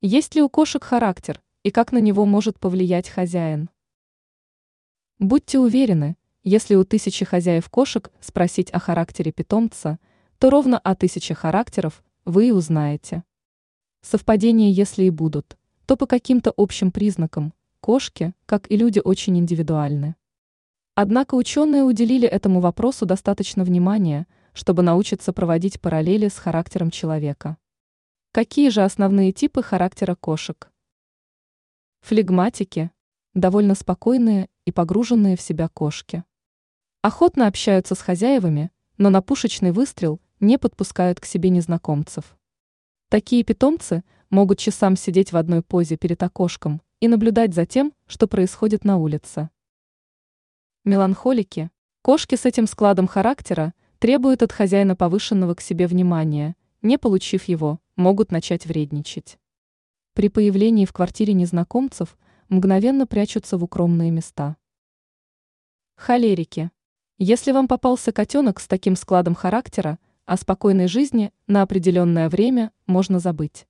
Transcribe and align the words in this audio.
Есть 0.00 0.36
ли 0.36 0.42
у 0.42 0.48
кошек 0.48 0.84
характер 0.84 1.42
и 1.64 1.72
как 1.72 1.90
на 1.90 1.98
него 1.98 2.24
может 2.24 2.60
повлиять 2.60 3.08
хозяин? 3.08 3.68
Будьте 5.18 5.58
уверены, 5.58 6.16
если 6.44 6.76
у 6.76 6.84
тысячи 6.84 7.24
хозяев 7.24 7.68
кошек 7.68 8.12
спросить 8.20 8.70
о 8.70 8.78
характере 8.78 9.32
питомца, 9.32 9.98
то 10.38 10.50
ровно 10.50 10.78
о 10.78 10.94
тысяче 10.94 11.34
характеров 11.34 12.04
вы 12.24 12.46
и 12.46 12.50
узнаете. 12.52 13.24
Совпадения, 14.00 14.70
если 14.70 15.02
и 15.02 15.10
будут, 15.10 15.58
то 15.84 15.96
по 15.96 16.06
каким-то 16.06 16.54
общим 16.56 16.92
признакам, 16.92 17.52
кошки, 17.80 18.34
как 18.46 18.70
и 18.70 18.76
люди, 18.76 19.00
очень 19.04 19.36
индивидуальны. 19.36 20.14
Однако 20.94 21.34
ученые 21.34 21.82
уделили 21.82 22.28
этому 22.28 22.60
вопросу 22.60 23.04
достаточно 23.04 23.64
внимания, 23.64 24.28
чтобы 24.52 24.84
научиться 24.84 25.32
проводить 25.32 25.80
параллели 25.80 26.28
с 26.28 26.36
характером 26.36 26.92
человека. 26.92 27.56
Какие 28.30 28.68
же 28.68 28.82
основные 28.82 29.32
типы 29.32 29.62
характера 29.62 30.14
кошек? 30.14 30.70
Флегматики– 32.02 32.90
довольно 33.34 33.74
спокойные 33.74 34.50
и 34.66 34.70
погруженные 34.70 35.34
в 35.34 35.40
себя 35.40 35.68
кошки. 35.68 36.24
Охотно 37.00 37.46
общаются 37.46 37.94
с 37.94 38.00
хозяевами, 38.00 38.70
но 38.98 39.08
на 39.08 39.22
пушечный 39.22 39.72
выстрел 39.72 40.20
не 40.40 40.58
подпускают 40.58 41.20
к 41.20 41.24
себе 41.24 41.48
незнакомцев. 41.48 42.36
Такие 43.08 43.44
питомцы 43.44 44.04
могут 44.28 44.58
часам 44.58 44.94
сидеть 44.94 45.32
в 45.32 45.36
одной 45.38 45.62
позе 45.62 45.96
перед 45.96 46.22
окошком 46.22 46.82
и 47.00 47.08
наблюдать 47.08 47.54
за 47.54 47.64
тем, 47.64 47.94
что 48.06 48.28
происходит 48.28 48.84
на 48.84 48.98
улице. 48.98 49.48
Меланхолики– 50.84 51.70
кошки 52.02 52.34
с 52.34 52.44
этим 52.44 52.66
складом 52.66 53.06
характера 53.06 53.72
требуют 53.98 54.42
от 54.42 54.52
хозяина 54.52 54.96
повышенного 54.96 55.54
к 55.54 55.62
себе 55.62 55.86
внимания, 55.86 56.56
не 56.82 56.98
получив 56.98 57.44
его, 57.44 57.80
могут 57.98 58.30
начать 58.30 58.64
вредничать. 58.64 59.38
При 60.14 60.28
появлении 60.28 60.86
в 60.86 60.92
квартире 60.92 61.34
незнакомцев 61.34 62.16
мгновенно 62.48 63.08
прячутся 63.08 63.58
в 63.58 63.64
укромные 63.64 64.12
места. 64.12 64.56
Холерики. 65.96 66.70
Если 67.18 67.50
вам 67.50 67.66
попался 67.66 68.12
котенок 68.12 68.60
с 68.60 68.68
таким 68.68 68.94
складом 68.94 69.34
характера, 69.34 69.98
о 70.26 70.36
спокойной 70.36 70.86
жизни 70.86 71.32
на 71.48 71.62
определенное 71.62 72.28
время 72.28 72.70
можно 72.86 73.18
забыть. 73.18 73.66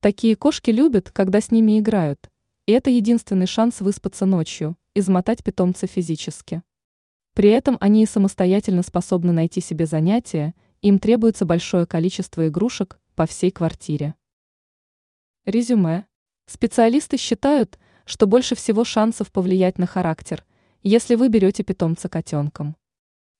Такие 0.00 0.34
кошки 0.34 0.70
любят, 0.70 1.12
когда 1.12 1.40
с 1.40 1.52
ними 1.52 1.78
играют, 1.78 2.30
и 2.66 2.72
это 2.72 2.90
единственный 2.90 3.46
шанс 3.46 3.80
выспаться 3.80 4.26
ночью, 4.26 4.76
измотать 4.96 5.44
питомца 5.44 5.86
физически. 5.86 6.62
При 7.34 7.50
этом 7.50 7.76
они 7.80 8.02
и 8.02 8.06
самостоятельно 8.06 8.82
способны 8.82 9.32
найти 9.32 9.60
себе 9.60 9.86
занятия, 9.86 10.54
им 10.82 10.98
требуется 10.98 11.44
большое 11.44 11.86
количество 11.86 12.48
игрушек 12.48 12.98
по 13.14 13.26
всей 13.26 13.50
квартире. 13.50 14.14
Резюме. 15.44 16.06
Специалисты 16.46 17.16
считают, 17.16 17.78
что 18.04 18.26
больше 18.26 18.54
всего 18.54 18.84
шансов 18.84 19.30
повлиять 19.30 19.78
на 19.78 19.86
характер, 19.86 20.44
если 20.82 21.14
вы 21.14 21.28
берете 21.28 21.62
питомца 21.62 22.08
котенком. 22.08 22.76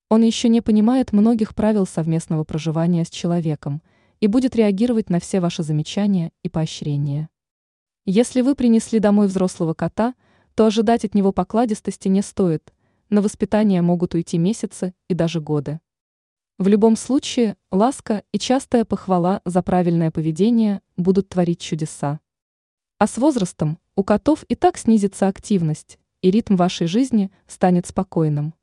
Он 0.09 0.23
еще 0.23 0.49
не 0.49 0.61
понимает 0.61 1.13
многих 1.13 1.55
правил 1.55 1.87
совместного 1.87 2.45
проживания 2.45 3.05
с 3.05 3.11
человеком 3.11 3.83
и 4.21 4.27
будет 4.27 4.55
реагировать 4.55 5.11
на 5.11 5.19
все 5.19 5.41
ваши 5.41 5.63
замечания 5.63 6.31
и 6.43 6.49
поощрения. 6.49 7.29
Если 8.07 8.43
вы 8.43 8.55
принесли 8.55 9.01
домой 9.01 9.27
взрослого 9.27 9.75
кота, 9.75 10.15
то 10.55 10.67
ожидать 10.67 11.05
от 11.05 11.15
него 11.15 11.33
покладистости 11.33 12.09
не 12.09 12.23
стоит, 12.23 12.73
на 13.11 13.23
воспитание 13.23 13.83
могут 13.83 14.15
уйти 14.15 14.39
месяцы 14.39 14.95
и 15.09 15.15
даже 15.15 15.41
годы. 15.41 15.81
В 16.57 16.69
любом 16.69 16.95
случае, 16.95 17.57
ласка 17.73 18.23
и 18.31 18.39
частая 18.39 18.85
похвала 18.85 19.41
за 19.45 19.61
правильное 19.61 20.13
поведение 20.13 20.83
будут 20.97 21.29
творить 21.29 21.61
чудеса. 21.61 22.21
А 22.99 23.09
с 23.09 23.19
возрастом 23.19 23.81
у 23.97 24.05
котов 24.05 24.45
и 24.49 24.55
так 24.55 24.79
снизится 24.79 25.27
активность, 25.27 25.99
и 26.23 26.31
ритм 26.31 26.55
вашей 26.55 26.87
жизни 26.87 27.33
станет 27.49 27.89
спокойным. 27.89 28.55